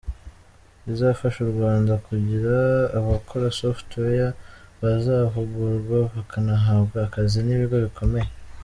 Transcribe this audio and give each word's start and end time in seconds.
Izafasha 0.91 1.39
u 1.43 1.51
Rwanda 1.53 1.93
kugira 2.07 2.57
abakora 2.99 3.47
software, 3.59 4.27
bazahugurwa 4.81 5.97
bakanahabwa 6.13 6.97
akazi 7.07 7.39
n’ibigo 7.43 7.77
bikomeye. 7.87 8.29